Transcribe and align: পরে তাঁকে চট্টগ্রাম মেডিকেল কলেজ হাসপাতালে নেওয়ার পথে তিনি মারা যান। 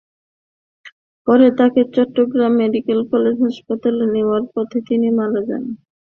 পরে 1.27 1.47
তাঁকে 1.57 1.81
চট্টগ্রাম 1.95 2.53
মেডিকেল 2.61 2.99
কলেজ 3.11 3.35
হাসপাতালে 3.45 4.05
নেওয়ার 4.13 4.43
পথে 4.53 4.77
তিনি 4.87 5.07
মারা 5.17 5.41
যান। 5.47 5.63